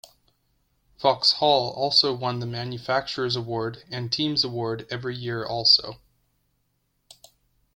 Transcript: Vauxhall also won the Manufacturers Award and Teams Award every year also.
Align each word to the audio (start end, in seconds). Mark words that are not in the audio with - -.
Vauxhall 0.99 1.73
also 1.73 2.11
won 2.11 2.39
the 2.39 2.47
Manufacturers 2.47 3.35
Award 3.35 3.83
and 3.91 4.11
Teams 4.11 4.43
Award 4.43 4.87
every 4.89 5.15
year 5.15 5.45
also. 5.45 5.99